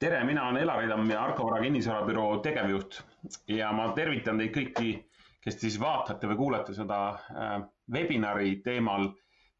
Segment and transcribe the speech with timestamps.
[0.00, 3.02] tere, mina olen Elari Tamm ja Arko Vara kinnisvarabüroo tegevjuht
[3.52, 4.92] ja ma tervitan teid kõiki,
[5.44, 7.50] kes siis vaatate või kuulate seda äh,
[7.92, 9.10] webinari teemal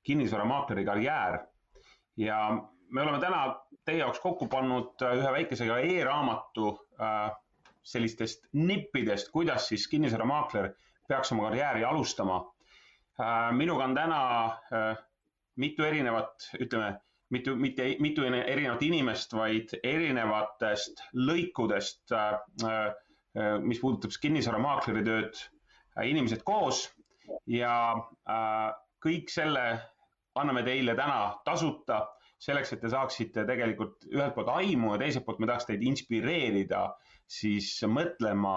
[0.06, 1.38] kinnisvaramaakleri karjäär.
[2.16, 2.38] ja
[2.88, 3.42] me oleme täna
[3.84, 7.28] teie jaoks kokku pannud äh, ühe väikese ka e-raamatu äh,
[7.82, 10.72] sellistest nippidest, kuidas siis kinnisvaramaakler
[11.08, 12.42] peaks oma karjääri alustama.
[13.52, 14.20] Minuga on täna
[15.56, 16.94] mitu erinevat, ütleme
[17.34, 25.42] mitu, mitte mitu erinevat inimest, vaid erinevatest lõikudest, äh, äh, mis puudutab kinnisvaramaakleri tööd,
[25.96, 26.88] äh, inimesed koos
[27.46, 27.74] ja
[29.04, 29.62] kõik selle
[30.38, 32.02] anname teile täna tasuta
[32.40, 36.86] selleks, et te saaksite tegelikult ühelt poolt aimu ja teiselt poolt me tahaks teid inspireerida
[37.30, 38.54] siis mõtlema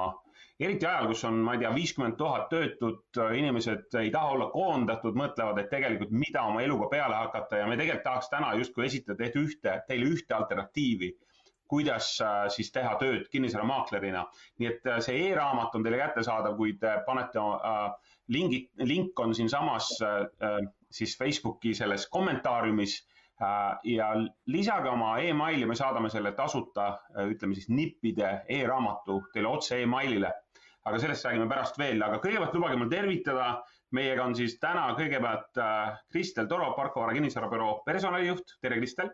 [0.59, 5.17] eriti ajal, kus on, ma ei tea, viiskümmend tuhat töötut, inimesed ei taha olla koondatud,
[5.17, 7.63] mõtlevad, et tegelikult mida oma eluga peale hakata.
[7.63, 11.13] Ja me tegelikult tahaks täna justkui esitada ühte, teile ühte alternatiivi
[11.73, 14.27] kuidas äh, siis teha tööd kinnisvaramaaklerina.
[14.61, 19.33] nii et äh, see e-raamat on teile kättesaadav, kui te panete äh, lingi, link on
[19.35, 20.59] siinsamas äh,
[20.91, 22.99] siis Facebooki selles kommentaariumis.
[23.41, 24.11] Äh, ja
[24.45, 26.91] lisage oma emaili, me saadame selle tasuta,
[27.25, 30.29] ütleme siis nippide e-raamatu teile otse emailile
[30.83, 33.63] aga sellest räägime pärast veel, aga kõigepealt lubage mul tervitada.
[33.93, 38.55] meiega on siis täna kõigepealt äh, Kristel Toro, Parko Vara kinnisvarabüroo personalijuht.
[38.61, 39.11] tere, Kristel.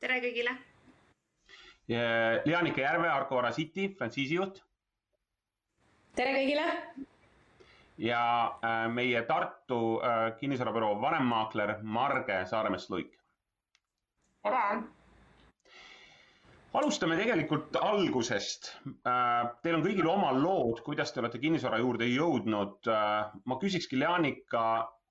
[0.00, 0.54] tere kõigile.
[2.44, 4.62] Leanika Järve, Arko Vara City frantsiisijuht.
[6.14, 6.68] tere kõigile.
[7.98, 8.22] ja
[8.64, 13.18] äh, meie Tartu äh, kinnisvarabüroo vanemmaakler Marge Saaremäest-Luik.
[14.42, 14.93] tere
[16.74, 18.72] alustame tegelikult algusest.
[19.06, 22.90] Äh, teil on kõigil oma lood, kuidas te olete kinnisvara juurde jõudnud.
[22.90, 24.64] Äh, ma küsikski, Leanika,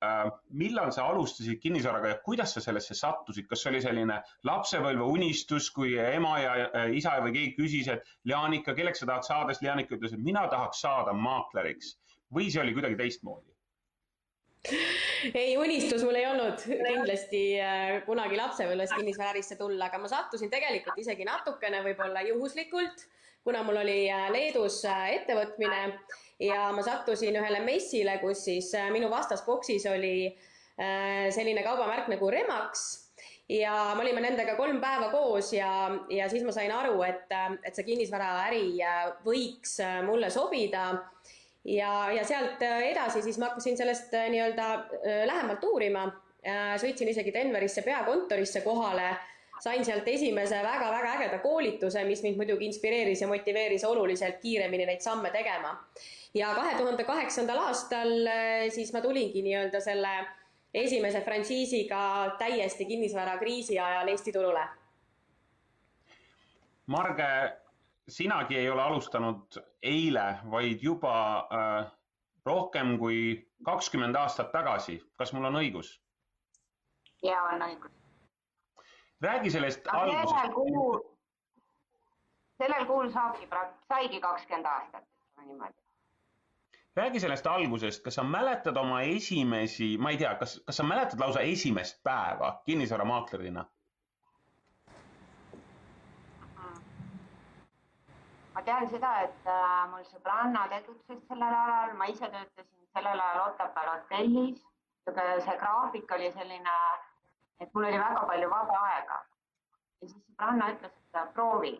[0.03, 0.25] äh,
[0.59, 4.19] millal sa alustasid kinnisvaraga ja kuidas sa sellesse sattusid, kas see oli selline
[4.49, 9.55] lapsepõlve unistus, kui ema ja isa või keegi küsis, et Leanika, kelleks sa tahad saada,
[9.55, 11.95] siis Leanika ütles, et mina tahaks saada maakleriks
[12.33, 13.52] või see oli kuidagi teistmoodi?
[15.41, 16.61] ei, unistus mul ei olnud.
[16.63, 23.05] Kindlasti äh, kunagi lapsepõlves kinnisvaraärisse tulla, aga ma sattusin tegelikult isegi natukene võib-olla juhuslikult,
[23.43, 25.83] kuna mul oli äh, Leedus äh, ettevõtmine
[26.43, 30.33] ja ma sattusin ühele messile, kus siis minu vastas boksis oli
[30.73, 32.79] selline kaubamärk nagu Remax
[33.45, 35.69] ja me olime nendega kolm päeva koos ja,
[36.09, 37.29] ja siis ma sain aru, et,
[37.61, 38.81] et see kinnisvaraäri
[39.21, 40.87] võiks mulle sobida
[41.65, 46.11] ja, ja sealt äh, edasi siis ma hakkasin sellest äh, nii-öelda äh, lähemalt uurima.
[46.75, 49.13] sõitsin isegi Denverisse peakontorisse kohale,
[49.63, 54.99] sain sealt esimese väga-väga ägeda koolituse, mis mind muidugi inspireeris ja motiveeris oluliselt kiiremini neid
[54.99, 55.71] samme tegema.
[56.33, 58.11] ja kahe tuhande kaheksandal aastal
[58.75, 60.11] siis ma tulingi nii-öelda selle
[60.73, 64.67] esimese frantsiisiga täiesti kinnisvarakriisi ajal Eesti turule.
[66.87, 67.62] Marge
[68.07, 71.91] sinagi ei ole alustanud eile, vaid juba äh,
[72.45, 75.01] rohkem kui kakskümmend aastat tagasi.
[75.17, 75.99] kas mul on õigus?
[77.23, 77.91] ja on õigus.
[79.21, 80.35] räägi sellest no, algusest.
[80.35, 80.99] sellel kuul,
[82.57, 83.47] sellel kuul saabki,
[83.87, 85.07] saigi kakskümmend aastat,
[85.45, 85.79] niimoodi.
[86.95, 91.19] räägi sellest algusest, kas sa mäletad oma esimesi, ma ei tea, kas, kas sa mäletad
[91.19, 93.65] lausa esimest päeva kinnisvaramaaklerina?
[98.53, 103.47] Ma tean seda, et äh, mul sõbranna tegutses sellel ajal, ma ise töötasin sellel ajal
[103.47, 104.61] Otepääl hotellis.
[105.05, 106.75] see graafik oli selline,
[107.59, 109.17] et mul oli väga palju vaba aega.
[110.01, 111.73] ja siis sõbranna ütles, et proovi.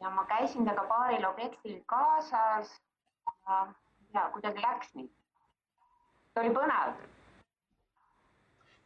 [0.00, 2.80] ja ma käisin temaga paaril objektil kaasas
[3.46, 3.66] ja,
[4.14, 5.10] ja kuidagi läks nii.
[6.32, 7.13] see oli põnev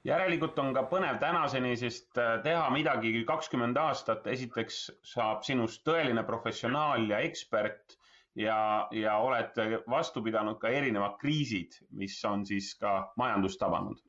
[0.08, 4.80] järelikult on ka põnev tänaseni, sest äh, teha midagi kakskümmend aastat, esiteks
[5.12, 7.98] saab sinust tõeline professionaal ja ekspert
[8.38, 9.58] ja, ja oled
[9.90, 14.00] vastu pidanud ka erinevad kriisid, mis on siis ka majandust tabanud.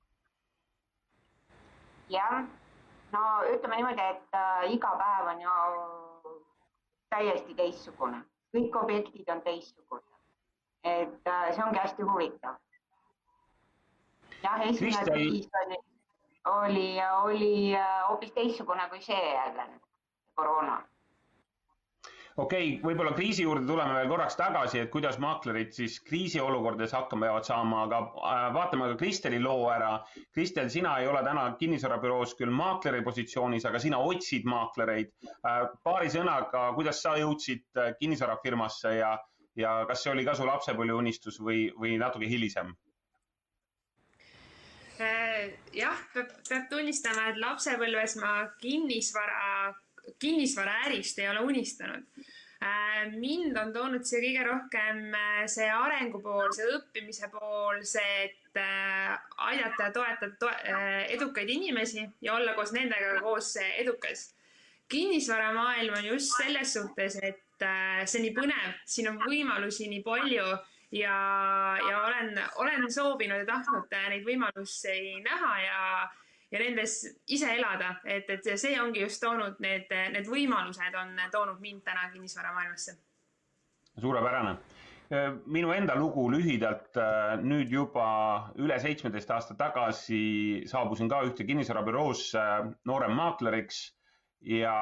[2.10, 2.42] jah,
[3.14, 5.58] no ütleme niimoodi, et äh, iga päev on ju
[7.10, 8.24] täiesti teistsugune,
[8.56, 10.18] kõik objektid on teistsugused.
[10.84, 12.58] et äh, see ongi hästi huvitav
[14.44, 15.78] jah, esimene kriis oli,
[16.46, 19.68] oli, oli äh, hoopis teistsugune kui see jälle,
[20.36, 20.80] koroona
[22.40, 27.28] okei okay,, võib-olla kriisi juurde tuleme veel korraks tagasi, et kuidas maaklerid siis kriisiolukordades hakkama
[27.28, 29.92] peavad saama, aga äh, vaatame ka Kristeli loo ära.
[30.36, 35.12] Kristel, sina ei ole täna kinnisvarabüroos küll maakleri positsioonis, aga sina otsid maaklereid.
[35.44, 39.16] Äh, paari sõnaga, kuidas sa jõudsid kinnisvarafirmasse ja,
[39.60, 42.76] ja kas see oli ka su lapsepõlveunistus või, või natuke hilisem?
[45.50, 49.76] Äh, jah, peab, peab tunnistama, et lapsepõlves ma kinnisvara
[50.20, 52.06] kinnisvaraärist ei ole unistanud.
[53.16, 55.14] mind on toonud siia kõige rohkem
[55.48, 60.50] see arengu pool, see õppimise pool, see, et aidata ja toetada to
[61.14, 64.34] edukaid inimesi ja olla koos nendega koos edukas.
[64.90, 67.66] kinnisvaramaailm on just selles suhtes, et
[68.06, 70.50] see on nii põnev, siin on võimalusi nii palju
[70.92, 75.84] ja, ja olen, olen soovinud ja tahtnud neid võimalusi näha ja,
[76.52, 81.62] ja nendes ise elada, et, et see ongi just toonud need, need võimalused on toonud
[81.62, 82.98] mind täna kinnisvaramaailmasse.
[84.00, 84.58] suurepärane.
[85.46, 86.98] minu enda lugu lühidalt,
[87.42, 88.10] nüüd juba
[88.62, 92.44] üle seitsmeteist aasta tagasi saabusin ka ühte kinnisvarabüroosse
[92.86, 93.80] nooremmaakleriks
[94.42, 94.74] ja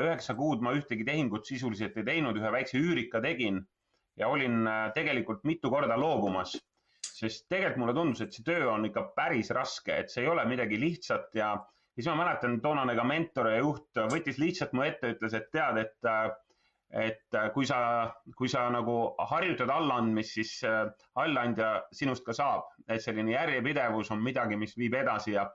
[0.00, 3.60] üheksa kuud ma ühtegi tehingut sisuliselt ei teinud, ühe väikse üürika tegin
[4.16, 6.54] ja olin äh, tegelikult mitu korda loobumas,
[7.14, 10.44] sest tegelikult mulle tundus, et see töö on ikka päris raske, et see ei ole
[10.48, 11.54] midagi lihtsat ja
[11.94, 15.82] siis ma mäletan, toonane ka mentor ja juht võttis lihtsalt mu ette, ütles, et tead,
[15.84, 16.26] et äh,
[16.94, 17.78] et äh, kui sa,
[18.38, 18.96] kui sa nagu
[19.30, 20.52] harjutad allaandmist, siis
[21.18, 25.48] allaandja sinust ka saab, et selline järjepidevus on midagi, mis viib edasi ja,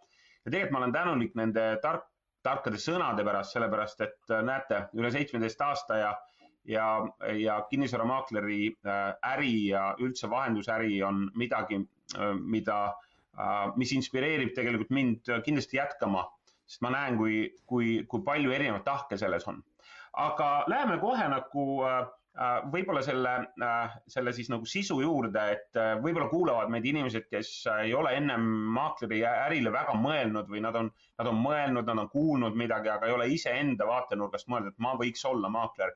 [0.44, 2.10] ja tegelikult ma olen tänulik nende tark,
[2.44, 6.12] tarkade sõnade pärast, sellepärast et näete, üle seitsmeteist aasta ja
[6.66, 7.08] ja,
[7.38, 11.82] ja kinnisvaramaakleri äh, äri ja üldse vahendusäri on midagi,
[12.18, 12.82] äh, mida,
[13.38, 16.28] äh, mis inspireerib tegelikult mind kindlasti jätkama,
[16.68, 19.64] sest ma näen, kui, kui, kui palju erinevaid tahke selles on.
[20.20, 21.66] aga läheme kohe nagu
[22.72, 23.32] võib-olla selle,
[24.10, 27.50] selle siis nagu sisu juurde, et võib-olla kuulavad meid inimesed, kes
[27.84, 30.90] ei ole ennem maakleri ärile väga mõelnud või nad on,
[31.20, 34.96] nad on mõelnud, nad on kuulnud midagi, aga ei ole iseenda vaatenurgast mõelnud, et ma
[34.98, 35.94] võiks olla maakler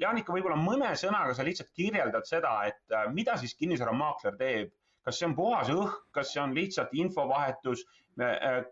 [0.00, 4.70] Jaanika, võib-olla mõne sõnaga sa lihtsalt kirjeldad seda, et äh, mida siis kinnisvaramaakler teeb,
[5.04, 7.84] kas see on puhas õhk, kas see on lihtsalt infovahetus?
[8.20, 8.62] Äh,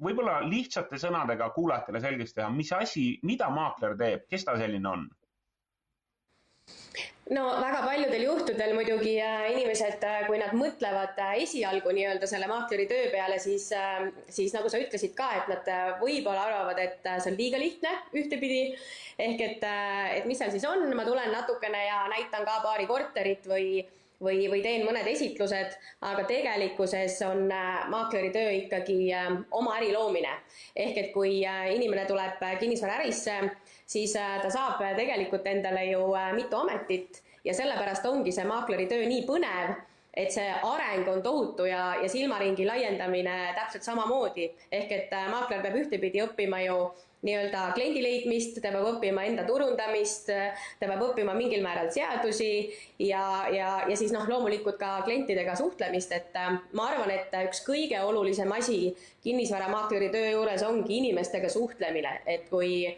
[0.00, 5.08] võib-olla lihtsate sõnadega kuulajatele selgeks teha, mis asi, mida maakler teeb, kes ta selline on?
[7.34, 12.48] No väga paljudel juhtudel muidugi äh, inimesed, äh, kui nad mõtlevad äh, esialgu nii-öelda selle
[12.50, 13.68] maakleri töö peale, siis,
[14.30, 18.74] siis nagu sa ütlesid ka, et nad võib-olla arvavad, et see on liiga lihtne ühtepidi.
[19.20, 19.64] ehk et,
[20.16, 23.82] et mis seal siis on, ma tulen natukene ja näitan ka paari korterit või,
[24.22, 25.76] või, või teen mõned esitlused,
[26.08, 27.46] aga tegelikkuses on
[27.92, 28.98] maakleri töö ikkagi
[29.50, 30.32] oma äri loomine.
[30.74, 33.38] ehk et kui inimene tuleb kinnisvaraärisse
[33.90, 38.46] siis äh, ta saab äh, tegelikult endale ju äh, mitu ametit ja sellepärast ongi see
[38.46, 39.74] maakleri töö nii põnev,
[40.14, 44.50] et see areng on tohutu ja, ja silmaringi laiendamine täpselt samamoodi.
[44.72, 46.76] ehk et maakler peab ühtepidi õppima ju
[47.26, 52.50] nii-öelda kliendi leidmist, ta peab õppima enda turundamist, ta peab õppima mingil määral seadusi
[52.98, 56.38] ja, ja, ja siis noh, loomulikult ka klientidega suhtlemist, et
[56.72, 58.82] ma arvan, et üks kõige olulisem asi
[59.26, 62.88] kinnisvaramaakleri töö juures ongi inimestega suhtlemine, et kui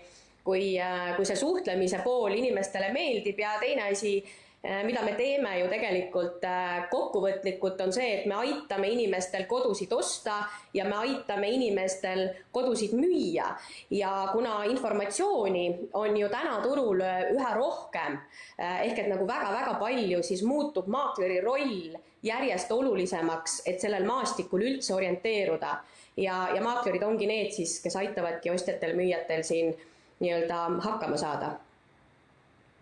[0.44, 4.16] kui, äh, kui see suhtlemise pool inimestele meeldib ja teine asi,
[4.64, 9.92] äh, mida me teeme ju tegelikult äh, kokkuvõtlikult, on see, et me aitame inimestel kodusid
[9.94, 10.40] osta
[10.74, 13.52] ja me aitame inimestel kodusid müüa.
[13.90, 18.18] ja kuna informatsiooni on ju täna turul üha rohkem,
[18.58, 24.94] ehk et nagu väga-väga palju, siis muutub maakleri roll järjest olulisemaks, et sellel maastikul üldse
[24.94, 25.78] orienteeruda.
[26.16, 29.75] ja, ja maaklerid ongi need siis, kes aitavadki ostjatel-müüjatel siin
[30.23, 31.52] nii-öelda hakkama saada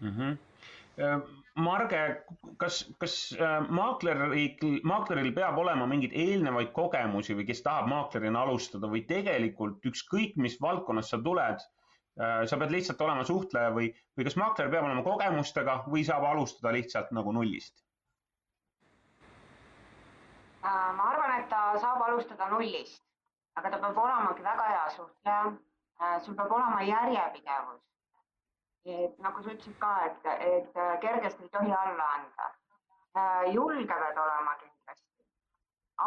[0.00, 0.14] mm.
[0.16, 0.38] -hmm.
[1.60, 2.00] Marge,
[2.56, 4.44] kas, kas äh, maakleri,
[4.86, 10.56] maakleril peab olema mingeid eelnevaid kogemusi või kes tahab maaklerina alustada või tegelikult ükskõik, mis
[10.62, 11.64] valdkonnast sa tuled,
[12.20, 16.28] äh, sa pead lihtsalt olema suhtleja või, või kas maakler peab olema kogemustega või saab
[16.30, 17.84] alustada lihtsalt nagu nullist?
[20.60, 23.00] ma arvan, et ta saab alustada nullist,
[23.56, 25.52] aga ta peab olemagi väga hea suhtleja
[26.24, 27.82] sul peab olema järjepidevus.
[28.84, 32.46] et nagu sa ütlesid ka, et, et äh, kergesti ei tohi alla anda.
[33.16, 35.26] Äh, julge pead olema kindlasti,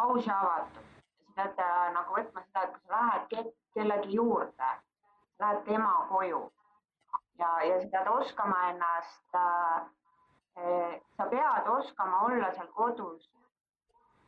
[0.00, 0.90] aus ja avatud.
[1.26, 1.62] sa pead
[1.94, 4.72] nagu võtma seda, et kui sa lähed kellegi juurde,
[5.38, 6.42] lähed tema koju
[7.38, 13.30] ja, ja sa pead oskama ennast äh,, sa pead oskama olla seal kodus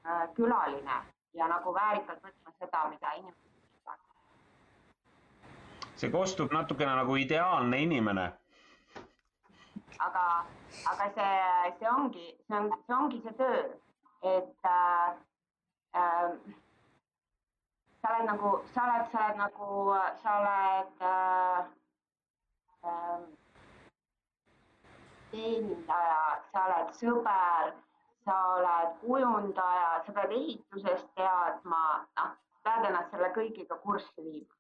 [0.07, 1.03] äh, külaline
[1.35, 3.46] ja nagu väärikalt võtma seda, mida inimesed
[5.97, 8.27] see kostub natukene nagu ideaalne inimene.
[10.07, 10.25] aga,
[10.93, 13.63] aga see, see ongi, see on, see ongi see töö,
[14.33, 15.15] et äh,
[16.01, 16.35] äh,
[18.03, 19.71] sa oled nagu, sa oled, sa oled nagu,
[20.23, 21.63] sa oled äh,
[22.91, 23.25] äh,
[25.31, 26.21] teenindaja,
[26.53, 27.73] sa oled sõber,
[28.29, 31.83] sa oled kujundaja, sa pead ehitusest teadma,
[32.21, 32.37] noh,
[32.69, 34.57] pead ennast selle kõigiga kurssi viima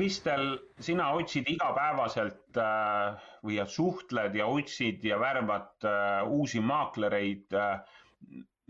[0.00, 7.58] Kristel, sina otsid igapäevaselt äh, või suhtled ja otsid ja värvad äh, uusi maaklereid.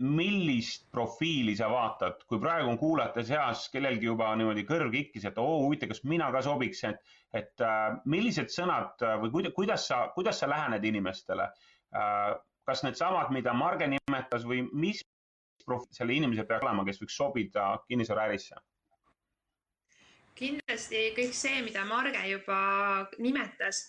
[0.01, 5.37] millist profiili sa vaatad, kui praegu on kuulajate seas kellelgi juba niimoodi kõrv kikkis, et
[5.37, 7.63] oo huvitav, kas mina ka sobiks, et, et
[8.09, 11.47] millised sõnad või kuidas, kuidas sa, kuidas sa lähened inimestele?
[12.65, 15.05] kas needsamad, mida Marge nimetas või mis
[15.93, 18.57] selle inimese peaks olema, kes võiks sobida kinnisvaraärisse?
[20.37, 22.59] Kindlasti kõik see, mida Marge juba
[23.19, 23.83] nimetas,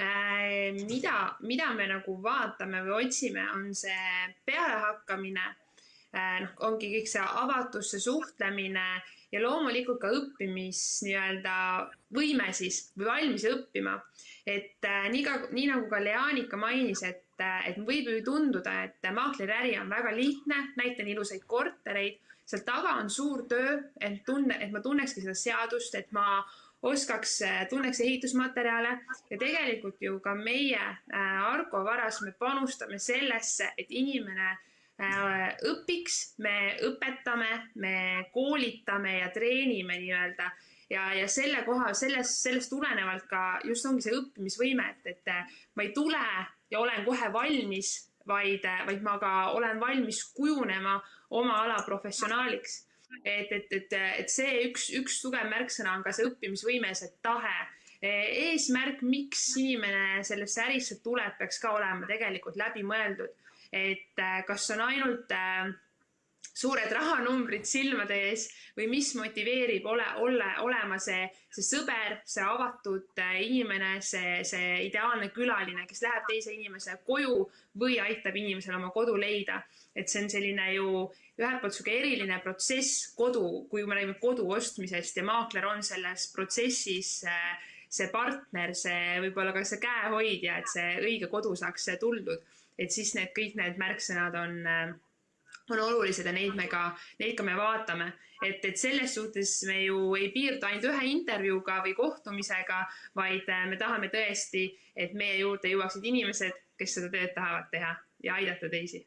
[0.00, 5.46] äh, mida, mida me nagu vaatame või otsime, on see pealehakkamine.
[6.16, 8.86] Äh, noh, ongi kõik see avatus, see suhtlemine
[9.28, 11.56] ja loomulikult ka õppimis nii-öelda
[12.16, 13.98] võime siis või valmis õppima.
[14.48, 17.26] et äh, nii ka, nii nagu ka Leanika mainis, et,
[17.68, 22.16] et võib ju tunduda, et maakleriäri on väga lihtne, näitan ilusaid kortereid
[22.48, 26.40] seal taga on suur töö, et tunne, et ma tunnekski seda seadust, et ma
[26.82, 27.40] oskaks,
[27.70, 28.94] tunneks ehitusmaterjale.
[29.30, 36.38] Ja tegelikult ju ka meie äh, Argo varas me panustame sellesse, et inimene äh, õpiks,
[36.44, 37.50] me õpetame,
[37.82, 37.94] me
[38.32, 40.50] koolitame ja treenime nii-öelda.
[40.88, 45.34] Ja, ja selle koha, sellest, sellest tulenevalt ka just ongi see õppimisvõime, et, et
[45.76, 46.22] ma ei tule
[46.70, 50.98] ja olen kohe valmis, vaid, vaid ma ka olen valmis kujunema
[51.30, 52.84] oma ala professionaaliks.
[53.24, 57.58] et, et, et, et see üks, üks tugev märksõna on ka see õppimisvõime, see tahe.
[57.98, 63.32] eesmärk, miks inimene sellesse ärisse tuleb, peaks ka olema tegelikult läbi mõeldud.
[63.72, 65.72] et kas on ainult äh,
[66.58, 73.22] suured rahanumbrid silmade ees või mis motiveerib ole, olla, olema see, see sõber, see avatud
[73.22, 77.44] äh, inimene, see, see ideaalne külaline, kes läheb teise inimese koju
[77.78, 79.60] või aitab inimesel oma kodu leida.
[79.94, 81.06] Et see on selline ju
[81.38, 86.28] ühelt poolt sihuke eriline protsess kodu, kui me räägime kodu ostmisest ja maakler on selles
[86.34, 87.20] protsessis
[87.88, 92.42] see partner, see võib-olla ka see käehoidja, et see õige kodu saaks tuldud,
[92.78, 94.58] et siis need kõik need märksõnad on,
[95.70, 99.82] on olulised ja neid me ka, neid ka me vaatame et, et selles suhtes me
[99.82, 102.80] ju ei piirdu ainult ühe intervjuuga või kohtumisega,
[103.18, 107.94] vaid me tahame tõesti, et meie juurde jõuaksid inimesed, kes seda tööd tahavad teha
[108.24, 109.04] ja aidata teisi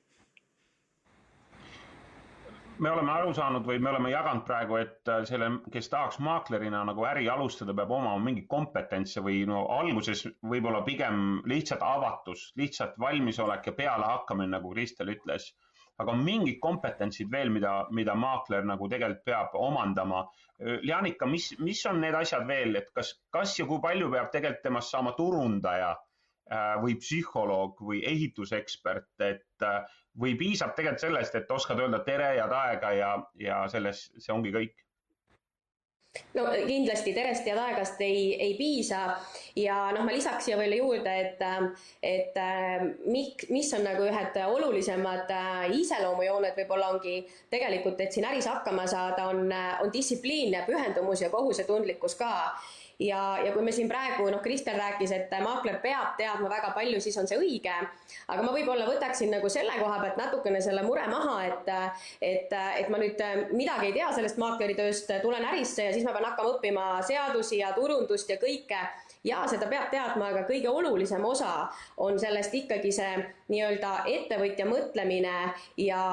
[2.82, 6.80] me oleme aru saanud või me oleme jaganud praegu, et äh, selle, kes tahaks maaklerina
[6.88, 12.98] nagu äri alustada, peab omama mingit kompetentsi või no alguses võib-olla pigem lihtsalt avatus, lihtsalt
[13.00, 15.51] valmisolek ja pealehakkamine, nagu Kristel ütles.
[16.01, 20.25] Aga on mingid kompetentsid veel, mida, mida maakler nagu tegelikult peab omandama.
[20.86, 24.65] Janika, mis, mis on need asjad veel, et kas, kas ja kui palju peab tegelikult
[24.67, 29.81] temast saama turundaja äh, või psühholoog või ehitusekspert, et äh,
[30.22, 34.53] või piisab tegelikult sellest, et oskad öelda tere, head aega ja, ja selles, see ongi
[34.53, 34.77] kõik?
[36.36, 39.03] No kindlasti terest head aegast ei, ei piisa.
[39.56, 41.41] Ja noh, ma lisaks siia veel juurde, et,
[42.03, 42.38] et
[43.12, 47.18] mik, mis on nagu ühed olulisemad äh, iseloomujooned võib-olla ongi
[47.51, 49.51] tegelikult, et siin äris hakkama saada, on,
[49.84, 52.32] on distsipliin ja pühendumus ja kohusetundlikkus ka
[53.01, 57.01] ja, ja kui me siin praegu, noh, Kristel rääkis, et maakler peab teadma väga palju,
[57.01, 57.74] siis on see õige,
[58.27, 61.72] aga ma võib-olla võtaksin nagu selle koha pealt natukene selle mure maha, et
[62.22, 63.22] et, et ma nüüd
[63.55, 67.74] midagi ei tea sellest maakleritööst, tulen ärisse ja siis ma pean hakkama õppima seadusi ja
[67.77, 68.81] turundust ja kõike
[69.23, 71.67] ja seda peab teadma, aga kõige olulisem osa
[72.01, 73.19] on sellest ikkagi see
[73.51, 75.33] nii-öelda ettevõtja mõtlemine
[75.83, 76.03] ja,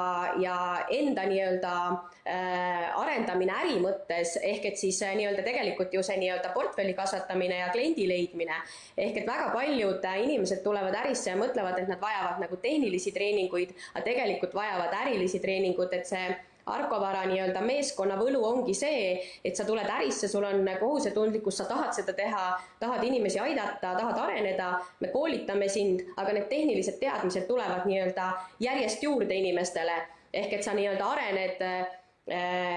[0.42, 0.56] ja
[0.92, 6.52] enda nii-öelda äh, arendamine äri mõttes, ehk et siis äh, nii-öelda tegelikult ju see nii-öelda
[6.56, 8.60] portfelli kasvatamine ja kliendi leidmine.
[8.96, 13.14] ehk et väga paljud äh, inimesed tulevad ärisse ja mõtlevad, et nad vajavad nagu tehnilisi
[13.16, 16.28] treeninguid, aga tegelikult vajavad ärilisi treeningut, et see
[16.68, 21.94] Arkovara nii-öelda meeskonna võlu ongi see, et sa tuled ärisse, sul on kohusetundlikkus, sa tahad
[21.96, 22.44] seda teha,
[22.80, 29.02] tahad inimesi aidata, tahad areneda, me koolitame sind, aga need tehnilised teadmised tulevad nii-öelda järjest
[29.02, 29.98] juurde inimestele.
[30.32, 31.62] ehk et sa nii-öelda arened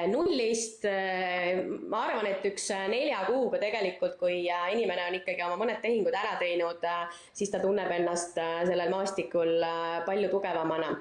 [0.07, 5.57] nullist, äh, ma arvan, et üks äh, nelja kuuga tegelikult, kui inimene on ikkagi oma
[5.59, 6.85] mõned tehingud ära teinud,
[7.35, 9.65] siis ta tunneb ennast sellel maastikul
[10.07, 10.93] palju tugevamana.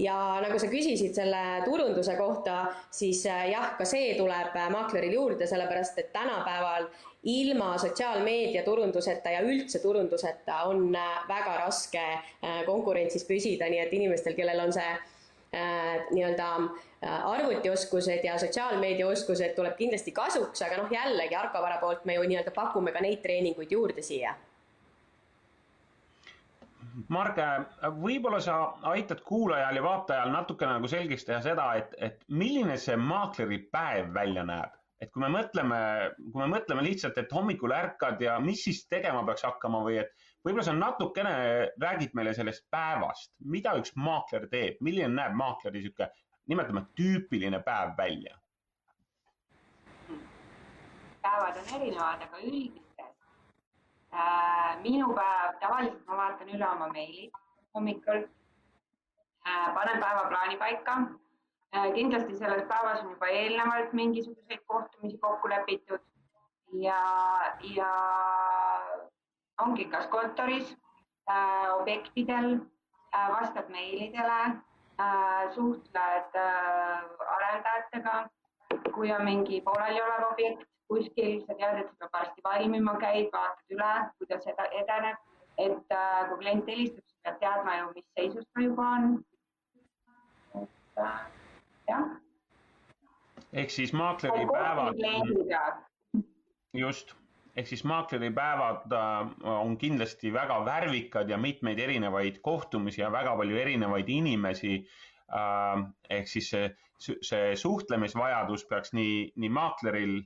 [0.00, 6.00] ja nagu sa küsisid selle turunduse kohta, siis jah, ka see tuleb maakleril juurde, sellepärast
[6.00, 6.88] et tänapäeval
[7.28, 10.88] ilma sotsiaalmeedia turunduseta ja üldse turunduseta on
[11.28, 12.04] väga raske
[12.64, 14.92] konkurentsis püsida, nii et inimestel, kellel on see
[15.52, 22.28] nii-öelda äh, arvutioskused ja sotsiaalmeediaoskused tuleb kindlasti kasuks, aga noh, jällegi Arkovara poolt me ju
[22.28, 24.36] nii-öelda pakume ka neid treeninguid juurde siia.
[27.08, 27.46] Marge,
[28.02, 28.56] võib-olla sa
[28.92, 34.10] aitad kuulajal ja vaatajal natukene nagu selgeks teha seda, et, et milline see maakleri päev
[34.14, 35.78] välja näeb, et kui me mõtleme,
[36.18, 40.26] kui me mõtleme lihtsalt, et hommikul ärkad ja mis siis tegema peaks hakkama või et
[40.44, 41.32] võib-olla sa natukene
[41.80, 46.10] räägid meile sellest päevast, mida üks maakler teeb, milline näeb maakleri niisugune,
[46.50, 48.36] nimetame tüüpiline päev välja?
[51.20, 53.02] päevad on erinevad, aga üldiselt
[54.12, 57.34] äh, minu päev, tavaliselt ma vaatan üle oma meilid
[57.74, 60.96] hommikul äh,, panen päevaplaani paika
[61.74, 61.92] äh,.
[61.94, 66.00] kindlasti selles päevas on juba eelnevalt mingisuguseid kohtumisi kokku lepitud
[66.72, 67.02] ja,
[67.76, 67.92] ja
[69.62, 70.74] ongi kas kontoris
[71.30, 78.28] äh,, objektidel äh,, vastad meilidele äh,, suhtled äh, arendajatega,
[78.94, 83.76] kui on mingi pooleliolev objekt kuskil, sa tead, et see peab varsti valmima, käid, vaatad
[83.76, 85.20] üle, kuidas edeneb,
[85.66, 89.12] et äh, kui klient helistab, siis pead teadma ju, mis seisus ta juba on.
[90.62, 91.20] et äh,
[91.88, 92.10] jah.
[93.52, 94.94] ehk siis maakleri päevad.
[96.72, 97.14] just
[97.56, 103.58] ehk siis maakleripäevad äh, on kindlasti väga värvikad ja mitmeid erinevaid kohtumisi ja väga palju
[103.58, 104.76] erinevaid inimesi.
[105.30, 106.70] Äh, ehk siis see,
[107.22, 110.20] see suhtlemisvajadus peaks nii, nii maakleril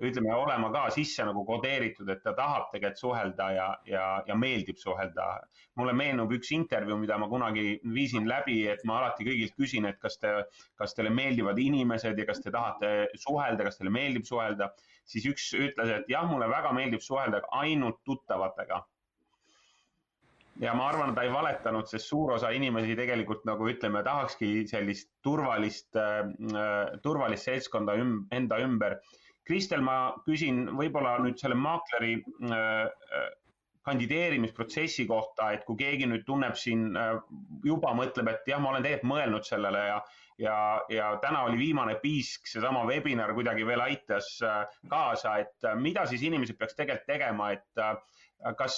[0.00, 4.78] ütleme, olema ka sisse nagu kodeeritud, et ta tahab tegelikult suhelda ja, ja, ja meeldib
[4.80, 5.26] suhelda.
[5.80, 9.98] mulle meenub üks intervjuu, mida ma kunagi viisin läbi, et ma alati kõigilt küsin, et
[10.02, 10.32] kas te,
[10.76, 14.70] kas teile meeldivad inimesed ja kas te tahate suhelda, kas teile meeldib suhelda.
[15.10, 18.80] Siis üks ütles, et jah, mulle väga meeldib suhelda ainult tuttavatega.
[20.60, 25.08] Ja ma arvan, ta ei valetanud, sest suur osa inimesi tegelikult nagu ütleme, tahakski sellist
[25.24, 28.98] turvalist äh,, turvalist seltskonda üm, enda ümber.
[29.48, 33.30] Kristel, ma küsin võib-olla nüüd selle maakleri äh, äh,
[33.88, 37.16] kandideerimisprotsessi kohta, et kui keegi nüüd tunneb siin, äh,
[37.64, 39.98] juba mõtleb, et jah, ma olen tegelikult mõelnud sellele ja,
[40.40, 40.56] ja,
[40.88, 44.32] ja täna oli viimane piisk, seesama webinar kuidagi veel aitas
[44.88, 47.84] kaasa, et mida siis inimesed peaks tegelikult tegema, et
[48.56, 48.76] kas,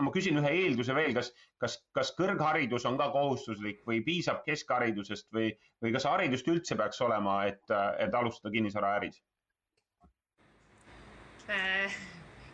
[0.00, 5.28] ma küsin ühe eelduse veel, kas, kas, kas kõrgharidus on ka kohustuslik või piisab keskharidusest
[5.34, 5.50] või,
[5.82, 7.64] või kas haridust üldse peaks olema, et,
[8.02, 9.18] et alustada kinnisvaraäris?
[11.50, 11.98] Äh,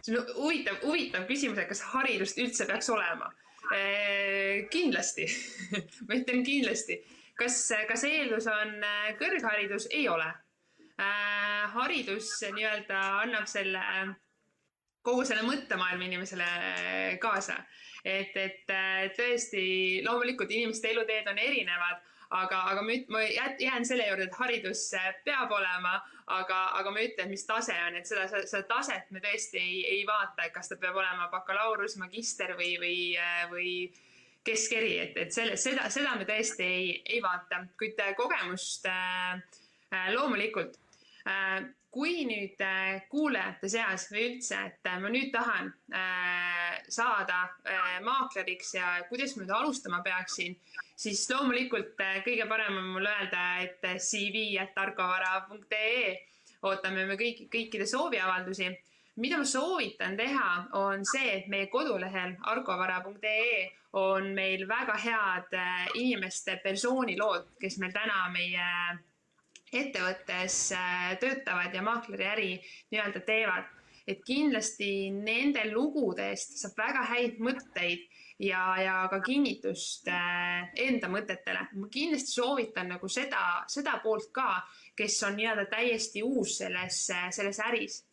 [0.01, 3.31] see on huvitav, huvitav küsimus, et kas haridust üldse peaks olema.
[3.69, 5.29] Äh, kindlasti
[6.09, 7.03] ma ütlen kindlasti.
[7.39, 9.89] Kas, kas eeldus on äh, kõrgharidus?
[9.91, 10.29] ei ole.
[10.99, 13.81] haridus nii-öelda annab selle,
[15.07, 16.49] kogu selle mõttemaailma inimesele
[17.23, 17.55] kaasa.
[18.05, 18.73] et, et
[19.15, 19.63] tõesti,
[20.07, 23.23] loomulikult inimeste eluteed on erinevad aga, aga ma, ma
[23.61, 24.83] jään selle juurde, et haridus
[25.25, 25.99] peab olema,
[26.35, 30.03] aga, aga ma ütlen, mis tase on, et seda, seda taset me tõesti ei, ei
[30.09, 32.99] vaata, et kas ta peab olema bakalaureus, magister või, või,
[33.53, 33.73] või
[34.45, 39.41] keskeri, et, et selle, seda, seda me tõesti ei, ei vaata, kuid kogemust äh,
[40.15, 40.79] loomulikult.
[41.29, 48.01] Äh, kui nüüd äh, kuulajate seas või üldse, et ma nüüd tahan äh, saada äh,
[48.05, 50.57] maakleriks ja kuidas ma nüüd alustama peaksin,
[50.99, 56.17] siis loomulikult äh, kõige parem on mul öelda, et äh, cv.tarkovara.ee
[56.69, 58.67] ootame me kõiki, kõikide sooviavaldusi.
[59.19, 63.67] Mida ma soovitan teha, on see, et meie kodulehel arkovara.ee
[63.99, 68.69] on meil väga head äh, inimeste persoonilood, kes meil täna meie
[69.73, 70.61] ettevõttes
[71.21, 72.55] töötavad ja maakleriäri
[72.93, 73.75] nii-öelda teevad.
[74.09, 78.07] et kindlasti nende lugudest saab väga häid mõtteid
[78.41, 81.67] ja, ja ka kinnitust äh, enda mõtetele.
[81.75, 84.63] ma kindlasti soovitan nagu seda, seda poolt ka,
[84.97, 87.03] kes on nii-öelda täiesti uus selles,
[87.37, 88.05] selles äris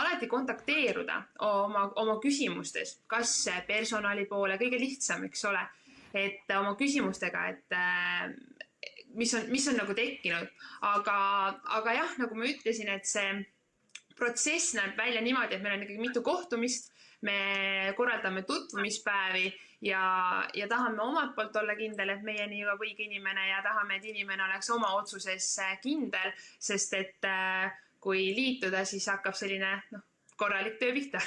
[0.00, 3.34] alati kontakteeruda oma, oma küsimustes, kas
[3.66, 5.64] personali poole, kõige lihtsam, eks ole,
[6.16, 8.32] et oma küsimustega, et äh,
[9.18, 10.50] mis on, mis on nagu tekkinud,
[10.88, 11.18] aga,
[11.80, 13.32] aga jah, nagu ma ütlesin, et see
[14.18, 16.92] protsess näeb välja niimoodi, et meil on ikkagi mitu kohtumist,
[17.26, 19.48] me korraldame tutvumispäevi
[19.80, 20.02] ja,
[20.54, 24.44] ja tahame omalt poolt olla kindel, et meieni jõuab õige inimene ja tahame, et inimene
[24.46, 25.50] oleks oma otsuses
[25.82, 30.04] kindel, sest et äh, kui liituda, siis hakkab selline noh,
[30.38, 31.22] korralik töö pihta.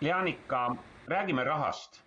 [0.00, 0.76] Jaanika,
[1.10, 2.04] räägime rahast.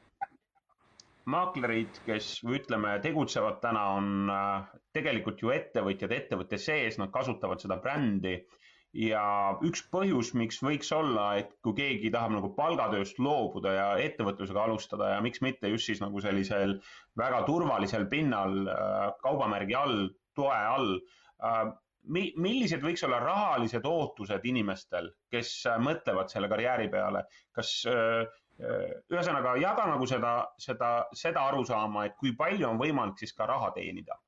[1.31, 7.61] maaklerid, kes või ütleme, tegutsevad täna, on äh, tegelikult ju ettevõtjad ettevõtte sees, nad kasutavad
[7.61, 8.33] seda brändi
[8.97, 9.23] ja
[9.63, 15.13] üks põhjus, miks võiks olla, et kui keegi tahab nagu palgatööst loobuda ja ettevõtlusega alustada
[15.13, 16.79] ja miks mitte just siis nagu sellisel
[17.19, 20.97] väga turvalisel pinnal äh, kaubamärgi all, toe all.
[22.01, 27.81] Äh, mi-, millised võiks olla rahalised ootused inimestel, kes äh, mõtlevad selle karjääri peale, kas
[28.61, 33.71] ühesõnaga jaga nagu seda, seda, seda arusaama, et kui palju on võimalik siis ka raha
[33.73, 34.19] teenida.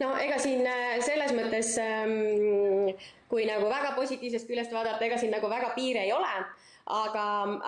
[0.00, 2.90] No ega siin äh, selles mõttes, ähm,
[3.30, 6.32] kui nagu väga positiivsest küljest vaadata, ega siin nagu väga piire ei ole,
[6.90, 7.26] aga,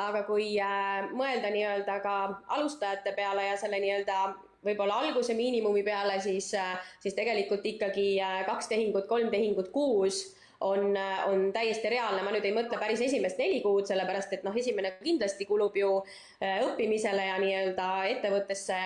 [0.09, 2.17] aga kui äh, mõelda nii-öelda ka
[2.59, 4.19] alustajate peale ja selle nii-öelda
[4.67, 8.09] võib-olla alguse miinimumi peale, siis, äh, siis tegelikult ikkagi
[8.49, 10.25] kaks tehingut, kolm tehingut kuus
[10.61, 10.97] on,
[11.29, 14.95] on täiesti reaalne, ma nüüd ei mõtle päris esimest neli kuud, sellepärast et noh, esimene
[15.03, 15.91] kindlasti kulub ju
[16.41, 18.79] õppimisele ja nii-öelda ettevõttesse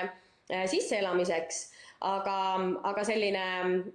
[0.73, 1.61] sisseelamiseks
[2.00, 2.36] aga,
[2.88, 3.44] aga selline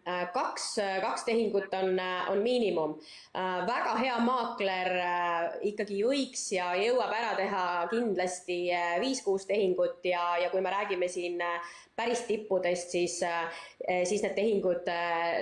[0.05, 1.97] äh, kaks, kaks tehingut on,
[2.31, 2.95] on miinimum.
[3.33, 5.39] Äh, väga hea maakler äh,
[5.71, 8.59] ikkagi võiks ja jõuab ära teha kindlasti
[9.01, 11.41] viis-kuus tehingut ja, ja kui me räägime siin
[11.95, 13.21] päris tippudest, siis,
[14.03, 14.89] siis need tehingud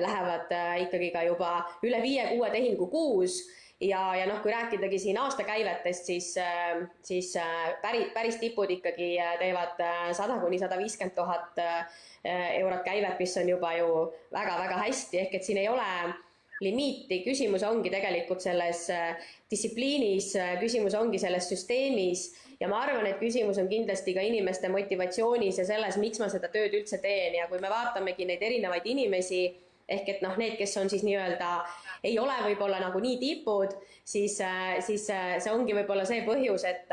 [0.04, 0.52] lähevad
[0.86, 3.40] ikkagi ka juba üle viie-kuue tehingu kuus
[3.84, 6.34] ja, ja noh, kui rääkidagi siin aastakäivetest, siis,
[7.04, 7.34] siis
[7.82, 9.82] päris, päris tipud ikkagi teevad
[10.16, 11.62] sada kuni sada viiskümmend tuhat
[12.28, 13.88] Äh, eurot käivet, mis on juba ju
[14.32, 15.88] väga-väga hästi, ehk et siin ei ole
[16.64, 19.18] limiiti, küsimus ongi tegelikult selles äh,
[19.52, 22.30] distsipliinis, äh, küsimus ongi selles süsteemis.
[22.62, 26.48] Ja ma arvan, et küsimus on kindlasti ka inimeste motivatsioonis ja selles, miks ma seda
[26.54, 27.36] tööd üldse teen.
[27.36, 29.50] Ja kui me vaatamegi neid erinevaid inimesi,
[29.90, 31.52] ehk et noh, need, kes on siis nii-öelda,
[32.04, 34.40] ei ole võib-olla nagu nii tipud, siis,
[34.86, 36.92] siis see ongi võib-olla see põhjus, et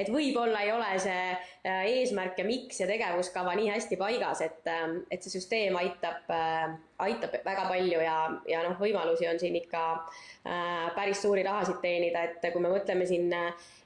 [0.00, 4.62] et võib-olla ei ole see äh, eesmärk ja miks ja tegevuskava nii hästi paigas, et,
[4.70, 6.72] ähm, et see süsteem aitab, äh,
[7.06, 8.16] aitab väga palju ja,
[8.48, 13.08] ja noh, võimalusi on siin ikka äh, päris suuri rahasid teenida, et kui me mõtleme
[13.08, 13.28] siin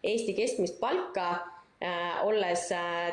[0.05, 1.35] Eesti keskmist palka,
[2.25, 2.63] olles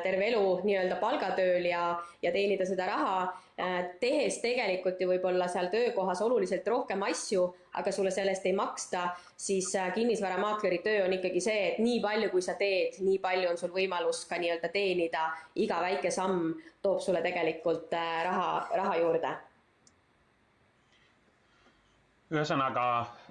[0.04, 1.82] terve elu nii-öelda palgatööl ja,
[2.24, 3.16] ja teenida seda raha,
[4.02, 7.44] tehes tegelikult ju võib-olla seal töökohas oluliselt rohkem asju,
[7.78, 9.04] aga sulle sellest ei maksta,
[9.38, 13.52] siis äh, kinnisvaramaakleri töö on ikkagi see, et nii palju, kui sa teed, nii palju
[13.52, 15.30] on sul võimalus ka nii-öelda teenida,
[15.62, 19.38] iga väike samm toob sulle tegelikult äh, raha, raha juurde.
[22.32, 22.84] ühesõnaga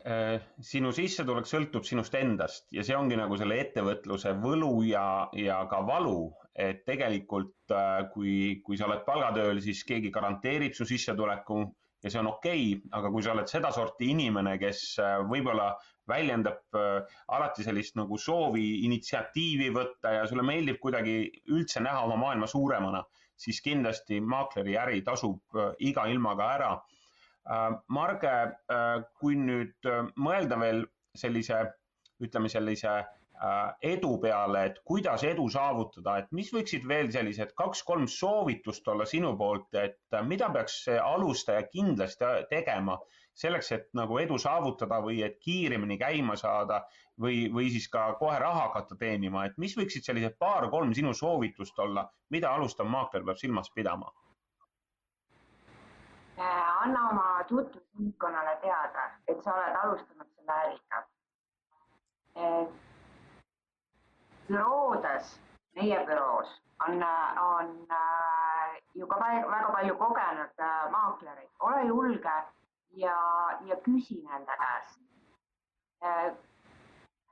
[0.04, 5.62] äh, sinu sissetulek sõltub sinust endast ja see ongi nagu selle ettevõtluse võlu ja, ja
[5.70, 7.72] ka valu, et tegelikult
[8.12, 11.62] kui, kui sa oled palgatööl, siis keegi garanteerib su sissetuleku
[12.02, 15.70] ja see on okei okay,, aga kui sa oled sedasorti inimene, kes äh, võib-olla
[16.08, 21.18] väljendab äh, alati sellist nagu soovi initsiatiivi võtta ja sulle meeldib kuidagi
[21.52, 23.04] üldse näha oma maailma suuremana,
[23.36, 26.72] siis kindlasti maakleri äri tasub äh, iga ilmaga ära.
[27.88, 28.30] Marge,
[29.18, 29.86] kui nüüd
[30.22, 30.82] mõelda veel
[31.18, 31.56] sellise,
[32.22, 33.19] ütleme sellise Äh,
[33.82, 39.32] edu peale, et kuidas edu saavutada, et mis võiksid veel sellised kaks-kolm soovitust olla sinu
[39.36, 42.98] poolt, et äh, mida peaks alustaja kindlasti tegema
[43.40, 46.82] selleks, et nagu edu saavutada või et kiiremini käima saada
[47.20, 51.78] või, või siis ka kohe raha hakata teenima, et mis võiksid sellised paar-kolm sinu soovitust
[51.78, 54.12] olla, mida alustav maakler peab silmas pidama?
[56.36, 61.02] Äh, anna oma tutvusringkonnale teada, et sa oled alustanud selle äriga.
[62.36, 62.89] et
[64.50, 65.38] büroodes,
[65.78, 66.50] meie büroos
[66.86, 67.02] on,
[67.44, 72.36] on äh, ju ka väga palju kogenud äh, maaklereid, ole julge
[73.04, 73.16] ja,
[73.66, 75.00] ja küsi nende käest.
[76.02, 76.32] Äh,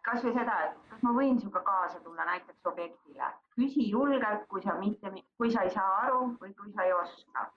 [0.05, 4.77] kasvõi seda, et kas ma võin sinuga kaasa tulla näiteks objektile, küsi julgelt, kui sa
[4.81, 7.51] mitte, kui sa ei saa aru või kui sa ei oska.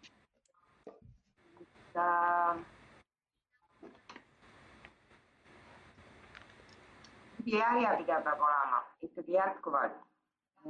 [1.62, 2.64] et äh,
[7.46, 10.00] järjepidev peab olema ikkagi jätkuvalt.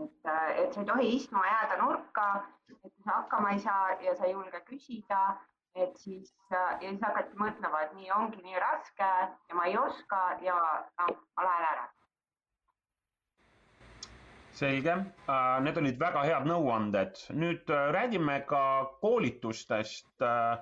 [0.03, 2.27] et, et sa ei tohi istuma jääda nurka,
[2.69, 5.21] et kui sa hakkama ei saa ja sa ei julge küsida,
[5.75, 9.07] et siis ja siis hakati mõtlema, et nii ongi nii raske
[9.49, 10.55] ja ma ei oska ja
[11.01, 11.89] noh, ma lähen ära.
[14.61, 14.93] selge,
[15.31, 17.21] äh, need olid väga head nõuanded.
[17.43, 18.63] nüüd äh, räägime ka
[19.01, 20.59] koolitustest äh,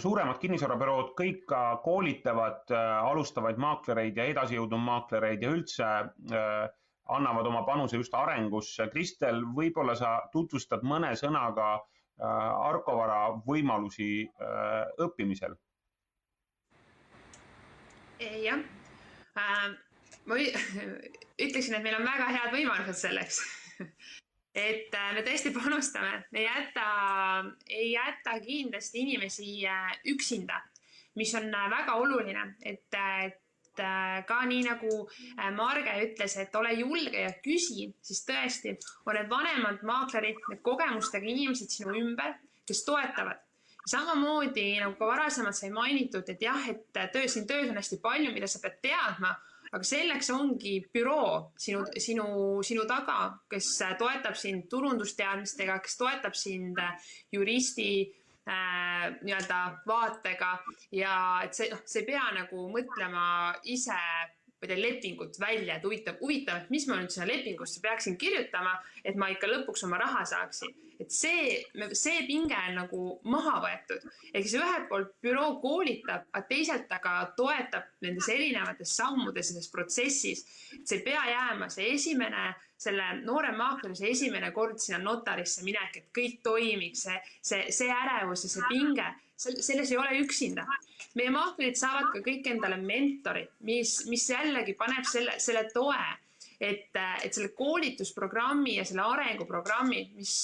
[0.00, 5.88] suuremad kinnisvarabürood kõik ka koolitavad alustavaid maaklereid ja edasijõudnud maaklereid ja üldse
[7.08, 8.88] annavad oma panuse just arengusse.
[8.92, 11.78] Kristel, võib-olla sa tutvustad mõne sõnaga
[12.18, 14.28] Arkovara võimalusi
[15.04, 15.54] õppimisel?
[18.18, 18.58] jah,
[20.26, 20.38] ma
[21.46, 23.38] ütleksin, et meil on väga head võimalused selleks
[24.54, 26.86] et äh, me tõesti panustame, me ei jäta,
[27.66, 30.60] ei jäta kindlasti inimesi äh, üksinda,
[31.18, 32.88] mis on äh, väga oluline, et,
[33.24, 33.44] et
[34.26, 34.88] ka nii nagu
[35.54, 38.72] Marge ütles, et ole julge ja küsi, siis tõesti
[39.06, 42.32] on need vanemad maaklerid, need kogemustega inimesed sinu ümber,
[42.66, 43.38] kes toetavad.
[43.86, 48.34] Samamoodi nagu ka varasemalt sai mainitud, et jah, et töö, siin töös on hästi palju,
[48.34, 49.30] mida sa pead teadma,
[49.72, 52.28] aga selleks ongi büroo sinu, sinu,
[52.64, 53.18] sinu taga,
[53.50, 56.80] kes toetab sind turundusteadmistega, kes toetab sind
[57.32, 57.90] juristi
[58.48, 60.54] äh, nii-öelda vaatega.
[60.96, 63.28] Ja et see, noh, sa ei pea nagu mõtlema
[63.68, 63.98] ise
[64.66, 68.74] ei tea, lepingut välja, et huvitav, huvitav, et mis ma nüüd sinna lepingusse peaksin kirjutama,
[69.04, 70.74] et ma ikka lõpuks oma raha saaksin.
[70.98, 71.62] et see,
[71.94, 74.06] see pinge on nagu maha võetud.
[74.32, 79.70] ehk siis ühelt poolt büroo koolitab, aga teisalt ta ka toetab nendes erinevates sammudes selles
[79.70, 80.44] protsessis.
[80.84, 85.96] see ei pea jääma see esimene selle noore maakleri see esimene kord sinna notarisse minek,
[85.96, 89.06] et kõik toimiks, see, see, see ärevus ja see pinge,
[89.38, 90.66] selles ei ole üksinda.
[91.14, 95.98] meie maaklerid saavad ka kõik endale mentorid, mis, mis jällegi paneb selle, selle toe,
[96.60, 100.34] et, et selle koolitusprogrammi ja selle arenguprogrammi, mis,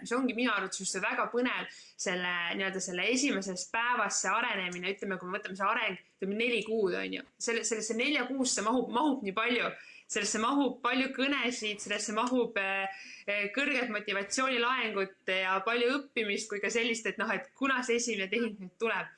[0.00, 1.68] mis ongi minu arvates just see väga põnev,
[2.06, 6.62] selle nii-öelda selle esimesest päevast see arenemine, ütleme, kui me võtame see areng, ütleme neli
[6.68, 9.72] kuud on ju, selle, sellesse nelja kuusse mahub, mahub nii palju
[10.10, 12.86] sellesse mahub palju kõnesid, sellesse mahub eh,
[13.26, 18.30] eh, kõrget motivatsioonilaengut ja palju õppimist kui ka sellist, et noh, et kuna see esimene
[18.32, 19.12] tehing nüüd tuleb.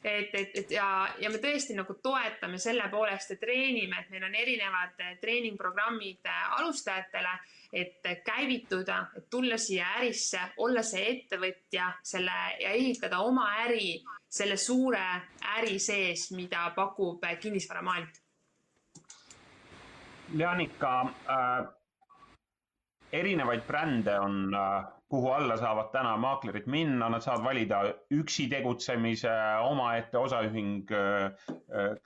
[0.00, 0.84] et, et, et ja,
[1.20, 6.30] ja me tõesti nagu toetame selle poolest ja treenime, et meil on erinevad eh, treeningprogrammid
[6.60, 7.34] alustajatele,
[7.72, 14.56] et käivituda, et tulla siia ärisse, olla see ettevõtja, selle ja ehitada oma äri selle
[14.56, 15.04] suure
[15.58, 18.08] äri sees, mida pakub kinnisvaramaailm
[20.32, 21.64] Leanika äh,,
[23.10, 27.80] erinevaid brände on äh,, kuhu alla saavad täna maaklerid minna, nad saavad valida
[28.14, 29.32] üksi tegutsemise,
[29.66, 30.92] omaette osaühing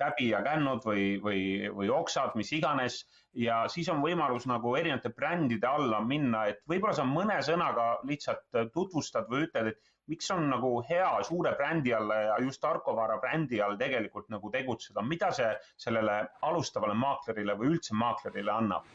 [0.00, 1.42] käbi ja kännud või, või,
[1.76, 3.04] või oksad, mis iganes.
[3.34, 8.70] ja siis on võimalus nagu erinevate brändide alla minna, et võib-olla sa mõne sõnaga lihtsalt
[8.72, 13.60] tutvustad või ütled, et miks on nagu hea suure brändi alla ja just tarkvara brändi
[13.60, 15.50] all tegelikult nagu tegutseda, mida see
[15.86, 18.86] sellele alustavale maaklerile või üldse maaklerile annab?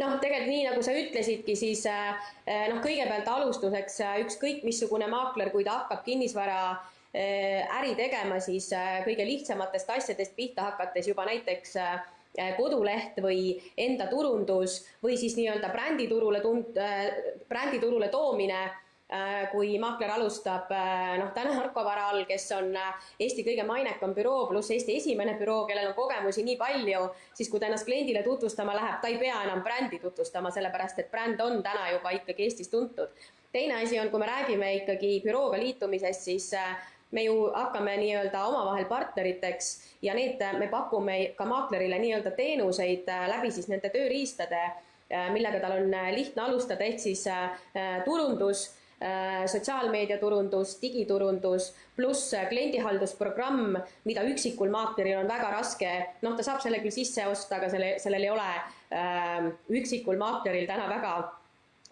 [0.00, 2.10] Noh, tegelikult nii nagu sa ütlesidki, siis äh,
[2.46, 6.58] äh, noh, kõigepealt alustuseks äh, ükskõik missugune maakler, kui ta hakkab kinnisvara
[7.14, 8.64] äri tegema, siis
[9.04, 11.76] kõige lihtsamatest asjadest pihta hakates juba näiteks
[12.56, 16.80] koduleht või enda turundus või siis nii-öelda bränditurule tund-,
[17.46, 18.83] bränditurule toomine Äh,
[19.52, 24.46] kui maakler alustab äh, noh, täna Harkovara all, kes on äh, Eesti kõige mainekam büroo,
[24.48, 27.02] pluss Eesti esimene büroo, kellel on kogemusi nii palju,
[27.36, 31.10] siis kui ta ennast kliendile tutvustama läheb, ta ei pea enam brändi tutvustama, sellepärast et
[31.12, 33.12] bränd on täna juba ikkagi Eestis tuntud.
[33.52, 36.48] teine asi on, kui me räägime ikkagi bürooga liitumisest, siis
[37.14, 39.68] me ju hakkame nii-öelda omavahel partneriteks
[40.02, 44.62] ja need, me pakume ka maaklerile nii-öelda teenuseid läbi siis nende tööriistade,
[45.30, 47.28] millega tal on lihtne alustada, ehk siis
[48.08, 48.83] turundus Äh,
[49.46, 53.76] sotsiaalmeediaturundus, digiturundus pluss kliendihaldusprogramm,
[54.08, 55.90] mida üksikul maakleril on väga raske,
[56.24, 60.66] noh, ta saab selle küll sisse osta, aga selle, sellel ei ole äh, üksikul maakleril
[60.70, 61.14] täna väga,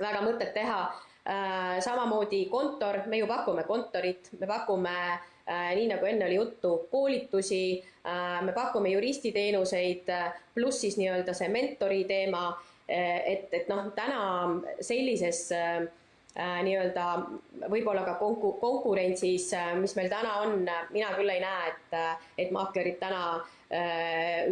[0.01, 1.79] väga mõtet teha äh,.
[1.85, 7.65] samamoodi kontor, me ju pakume kontorit, me pakume äh, nii nagu enne oli juttu, koolitusi
[7.79, 12.49] äh,, me pakume juristiteenuseid äh,, pluss siis nii-öelda see mentori teema
[12.89, 14.23] äh,, et, et noh, täna
[14.81, 16.02] sellises äh, Äh,
[16.37, 17.07] nii-öelda
[17.69, 20.63] võib-olla ka konku-, konkurentsis, äh, mis meil täna on,
[20.95, 23.25] mina küll ei näe, et, äh, et maaklerid täna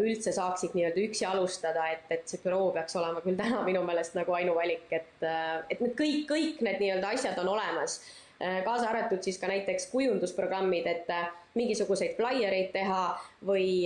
[0.00, 4.14] üldse saaksid nii-öelda üksi alustada, et, et see büroo peaks olema küll täna minu meelest
[4.16, 5.26] nagu ainuvalik, et,
[5.68, 7.98] et need kõik, kõik need nii-öelda asjad on olemas.
[8.40, 11.12] kaasa arvatud siis ka näiteks kujundusprogrammid, et
[11.52, 13.02] mingisuguseid flaiereid teha
[13.44, 13.84] või,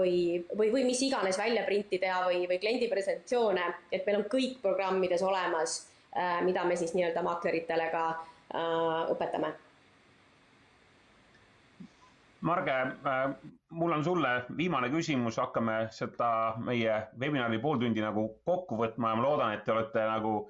[0.00, 0.16] või,
[0.56, 5.20] või, või mis iganes väljaprinti teha või, või kliendi presentatsioone, et meil on kõik programmides
[5.28, 5.89] olemas Äh,
[6.44, 9.52] mida me siis nii-öelda maakleritele ka äh, õpetame.
[12.40, 13.26] Marge, äh,
[13.70, 16.30] mul on sulle viimane küsimus, hakkame seda
[16.64, 20.40] meie webinari pool tundi nagu kokku võtma ja ma loodan, et te olete nagu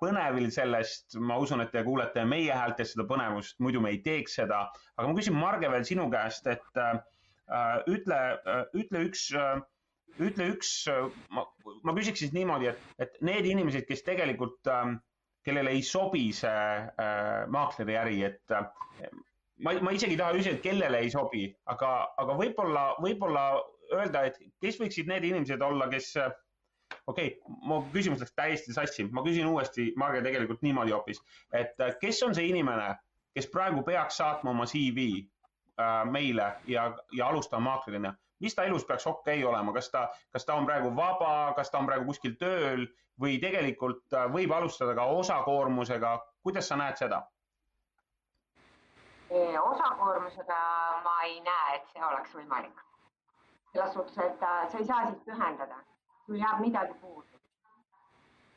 [0.00, 4.38] põnevil sellest, ma usun, et te kuulete meie häältest seda põnevust, muidu me ei teeks
[4.40, 4.62] seda.
[4.96, 8.20] aga ma küsin, Marge, veel sinu käest, et äh, ütle,
[8.76, 9.60] ütle üks äh,
[10.18, 10.72] ütle üks,
[11.34, 11.44] ma,
[11.86, 14.96] ma küsiks siis niimoodi, et, et need inimesed, kes tegelikult äh,,
[15.46, 18.66] kellele ei sobi see äh, maakleri äri, et äh,
[19.64, 21.92] ma, ma isegi ei taha küsida, et kellele ei sobi, aga,
[22.22, 23.46] aga võib-olla, võib-olla
[23.94, 26.30] öelda, et kes võiksid need inimesed olla, kes äh,
[27.06, 31.22] okei okay,, mu küsimus läks täiesti sassi, ma küsin uuesti, Marge, tegelikult niimoodi hoopis,
[31.56, 32.92] et äh, kes on see inimene,
[33.36, 38.84] kes praegu peaks saatma oma CV äh, meile ja, ja alustama maaklerina mis ta elus
[38.84, 42.06] peaks okei okay olema, kas ta, kas ta on praegu vaba, kas ta on praegu
[42.10, 42.86] kuskil tööl
[43.20, 46.14] või tegelikult äh, võib alustada ka osakoormusega,
[46.46, 47.24] kuidas sa näed seda?
[49.62, 50.58] osakoormusega
[51.04, 52.84] ma ei näe, et see oleks võimalik.
[53.72, 55.76] selles suhtes, et äh, sa ei saa siis pühendada,
[56.26, 57.40] sul jääb midagi puudu.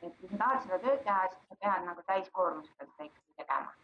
[0.02, 3.74] et kui sa tahad seda tööd teha, siis sa pead nagu täiskoormusega seda ikkagi tegema.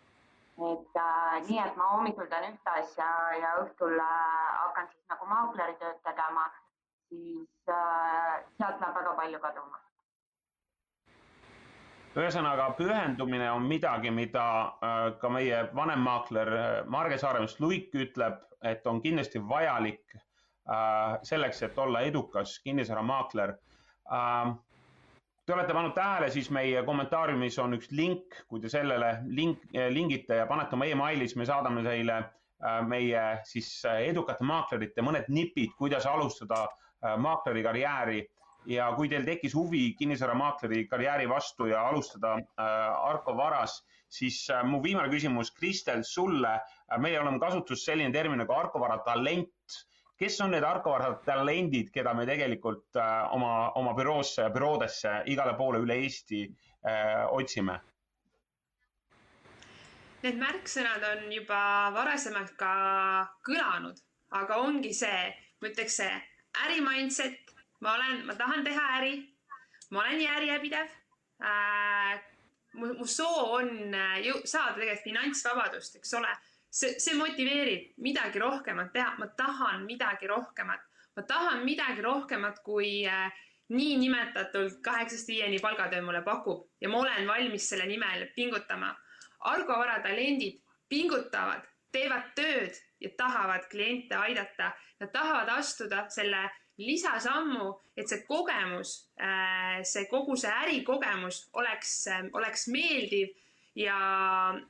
[0.71, 3.11] et äh, nii, et ma hommikul teen ühte asja
[3.43, 4.48] ja õhtul äh,
[4.79, 6.47] hakkan siis nagu maakleri tööd tegema,
[7.11, 9.85] siis äh, sealt läheb väga palju kaduma
[12.19, 14.45] ühesõnaga, pühendumine on midagi, mida
[14.83, 21.19] äh, ka meie vanem maakler äh, Marge Saaremast Luik ütleb, et on kindlasti vajalik äh,
[21.23, 23.55] selleks, et olla edukas kinnisvaramaakler.
[25.47, 29.63] Te olete pannud tähele, siis meie kommentaariumis on üks link, kui te sellele link,
[29.95, 32.19] lingite ja panete oma emaili, siis me saadame teile
[32.87, 36.65] meie siis edukate maaklerite mõned nipid, kuidas alustada
[37.23, 38.25] maakleri karjääri
[38.69, 42.65] ja kui teil tekkis huvi kinnisvaramaakleri karjääri vastu ja alustada äh,
[43.11, 46.99] Arko Varas, siis äh, mu viimane küsimus, Kristel, sulle äh,.
[46.99, 49.85] meie oleme kasutuses selline termin nagu Arko Vara talent.
[50.19, 55.23] kes on need Arko Vara talendid, keda me tegelikult äh, oma, oma büroosse ja büroodesse
[55.27, 57.81] igale poole üle Eesti äh, otsime?
[60.23, 61.61] Need märksõnad on juba
[61.95, 62.73] varasemalt ka
[63.47, 64.01] kõlanud,
[64.35, 65.29] aga ongi see,
[65.63, 66.17] ma ütleks see
[66.65, 67.53] ärimindset,
[67.85, 69.13] ma olen, ma tahan teha äri,
[69.95, 70.91] ma olen järjepidev
[71.45, 72.19] äh,.
[72.79, 76.35] mu, mu soov on äh, ju, saada tegelikult finantsvabadust, eks ole.
[76.71, 80.83] see, see motiveerib midagi rohkemat teha, ma tahan midagi rohkemat,
[81.17, 83.31] ma tahan midagi rohkemat, kui äh,
[83.69, 88.97] niinimetatult kaheksast viieni palgatöö mulle pakub ja ma olen valmis selle nimel pingutama.
[89.41, 94.73] Argo Vara talendid pingutavad, teevad tööd ja tahavad kliente aidata.
[94.99, 96.49] Nad tahavad astuda selle
[96.79, 101.95] lisasammu, et see kogemus, äh, see kogu see ärikogemus oleks,
[102.33, 103.35] oleks meeldiv
[103.79, 103.97] ja,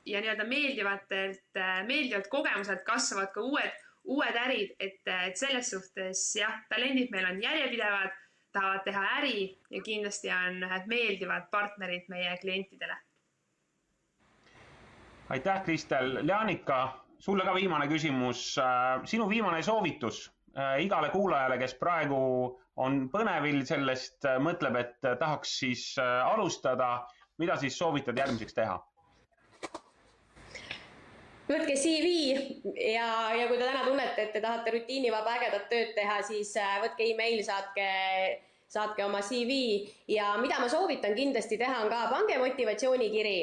[0.05, 6.23] ja nii-öelda meeldivatelt, äh, meeldivalt kogemuselt kasvavad ka uued, uued ärid, et, et selles suhtes
[6.39, 8.17] jah, talendid meil on järjepidevad,
[8.53, 12.97] tahavad teha äri ja kindlasti on ühed meeldivad partnerid meie klientidele.
[15.29, 16.19] Aitäh, Kristel.
[16.27, 18.55] Leanika, sulle ka viimane küsimus.
[19.05, 22.19] sinu viimane soovitus Äh, igale kuulajale, kes praegu
[22.81, 27.05] on põnevil sellest, äh, mõtleb, et äh, tahaks siis alustada,
[27.37, 28.79] mida siis soovitad järgmiseks teha?
[31.49, 32.09] võtke CV
[32.77, 36.51] ja, ja kui te täna tunnete, et te tahate rutiinivaba ägedat tööd teha, siis
[36.83, 37.87] võtke email, saatke,
[38.69, 39.55] saatke oma CV
[40.13, 43.37] ja mida ma soovitan kindlasti teha, on ka, pange motivatsioonikiri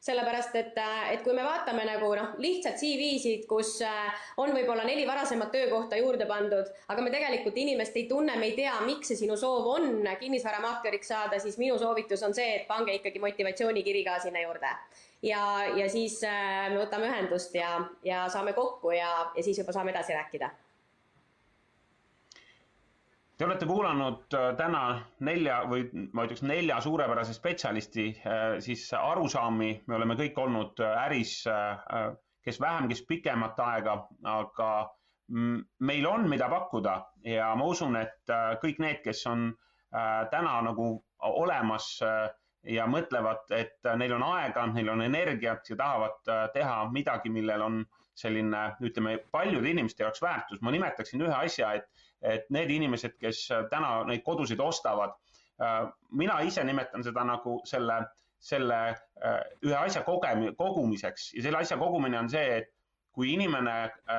[0.00, 4.84] sellepärast et, äh, et kui me vaatame nagu noh, lihtsalt CV-sid, kus äh, on võib-olla
[4.86, 9.10] neli varasemat töökohta juurde pandud, aga me tegelikult inimest ei tunne, me ei tea, miks
[9.10, 14.04] see sinu soov on kinnisvaramaakeriks saada, siis minu soovitus on see, et pange ikkagi motivatsioonikiri
[14.06, 14.70] ka sinna juurde.
[15.22, 15.42] ja,
[15.74, 17.74] ja siis äh, me võtame ühendust ja,
[18.06, 20.54] ja saame kokku ja, ja siis juba saame edasi rääkida
[23.38, 24.78] Te olete kuulanud äh, täna
[25.22, 30.96] nelja või ma ütleks nelja suurepärase spetsialisti äh, siis arusaami, me oleme kõik olnud äh,
[31.04, 31.34] äris,
[32.42, 33.94] kes vähem, kes pikemat aega,
[34.26, 34.70] aga
[35.84, 36.96] meil on, mida pakkuda
[37.30, 39.50] ja ma usun, et kõik need, kes on
[40.32, 40.86] täna nagu
[41.28, 41.90] olemas
[42.64, 47.78] ja mõtlevad, et neil on aega, neil on energiat ja tahavad teha midagi, millel on
[48.18, 50.62] selline, ütleme, paljude inimeste jaoks väärtus.
[50.64, 55.14] ma nimetaksin ühe asja, et et need inimesed, kes äh, täna neid kodusid ostavad,
[55.62, 58.00] äh, mina ise nimetan seda nagu selle,
[58.42, 61.32] selle äh, ühe asja kogem-, kogumiseks.
[61.36, 62.74] Ja selle asja kogumine on see, et
[63.18, 63.72] kui inimene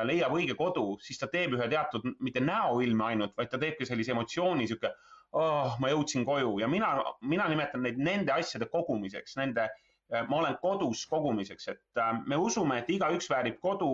[0.03, 3.87] leiab õige kodu, siis ta teeb ühe teatud, mitte näoilme ainult, vaid ta teeb ka
[3.87, 4.89] sellise emotsiooni, sihuke,
[5.39, 6.57] oh, ma jõudsin koju.
[6.59, 6.89] Ja mina,
[7.23, 9.69] mina nimetan neid nende asjade kogumiseks, nende,
[10.27, 13.93] ma olen kodus kogumiseks, et me usume, et igaüks väärib kodu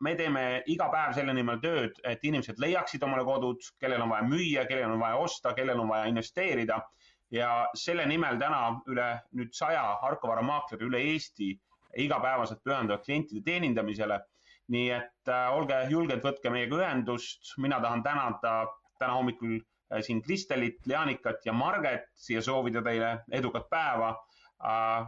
[0.00, 4.26] me teeme iga päev selle nimel tööd, et inimesed leiaksid omale kodud, kellel on vaja
[4.28, 6.80] müüa, kellel on vaja osta, kellel on vaja investeerida.
[7.30, 9.04] ja selle nimel täna üle
[9.38, 11.52] nüüd saja Harkovara maakleri üle Eesti
[11.96, 14.20] igapäevaselt pühenduvad klientide teenindamisele.
[14.70, 18.66] nii et äh, olge julged, võtke meiega ühendust, mina tahan tänada
[18.98, 24.12] täna hommikul äh, siin Kristelit, Leanikat ja Marget siia soovida teile edukat päeva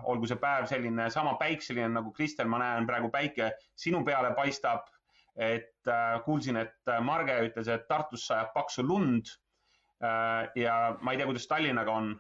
[0.09, 4.89] olgu see päev selline sama päikseline nagu Kristel, ma näen praegu päike sinu peale paistab.
[5.37, 9.31] et uh, kuulsin, et Marge ütles, et Tartus sajab paksu lund
[10.61, 12.11] ja ma ei tea, kuidas Tallinnaga on.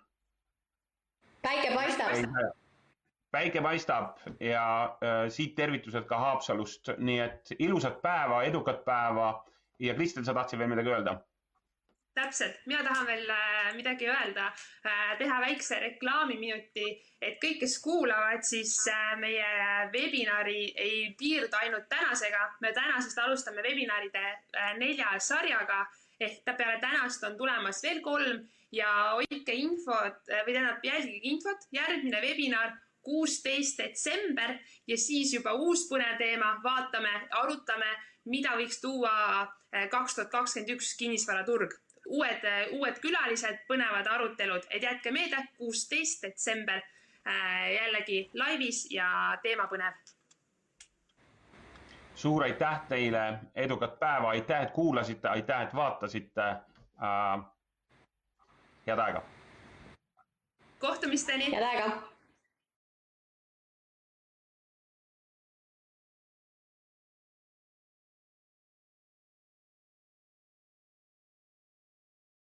[1.42, 2.54] päike paistab.
[3.30, 4.96] päike paistab ja
[5.28, 9.44] siit tervitused ka Haapsalust, nii et ilusat päeva, edukat päeva
[9.78, 11.18] ja Kristel, sa tahtsid veel midagi öelda?
[12.14, 14.48] Täpselt, mina tahan veel äh, midagi öelda,
[14.86, 16.86] äh, teha väikse reklaamiminuti,
[17.22, 19.48] et kõik, kes kuulavad, siis äh, meie
[19.94, 22.48] webinari ei piirdu ainult tänasega.
[22.60, 24.24] me tänasest alustame webinaride
[24.78, 25.86] nelja sarjaga.
[26.20, 28.44] Ehk peale tänast on tulemas veel kolm.
[28.72, 31.66] Ja hoidke infot või tähendab, jälgige infot.
[31.72, 32.70] järgmine webinar
[33.04, 34.54] kuusteist detsember.
[34.86, 37.10] Ja siis juba uus põnev teema, vaatame,
[37.42, 37.90] arutame,
[38.24, 39.12] mida võiks tuua
[39.90, 41.74] kaks tuhat kakskümmend üks kinnisvaraturg.
[42.08, 46.82] Uued, äh, uued külalised, põnevad arutelud, et jätke meelde, kuusteist detsember
[47.70, 49.94] jällegi laivis ja teema põnev.
[52.14, 57.44] suur aitäh teile, edukat päeva, aitäh, et kuulasite, aitäh, et vaatasite äh,.
[58.86, 59.22] head aega.
[60.78, 61.52] kohtumisteni.
[61.52, 62.11] head aega